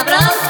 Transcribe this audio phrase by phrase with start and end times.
[0.00, 0.49] abraço